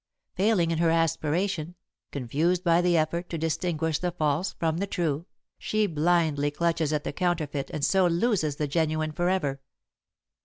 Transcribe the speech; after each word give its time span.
Failing 0.33 0.71
in 0.71 0.79
her 0.79 0.89
aspiration, 0.89 1.75
confused 2.11 2.63
by 2.63 2.81
the 2.81 2.97
effort 2.97 3.29
to 3.29 3.37
distinguish 3.37 3.99
the 3.99 4.09
false 4.11 4.53
from 4.53 4.79
the 4.79 4.87
true, 4.87 5.27
she 5.59 5.85
blindly 5.85 6.49
clutches 6.49 6.91
at 6.91 7.03
the 7.03 7.13
counterfeit 7.13 7.69
and 7.69 7.85
so 7.85 8.07
loses 8.07 8.55
the 8.55 8.65
genuine 8.67 9.11
forever. 9.11 9.61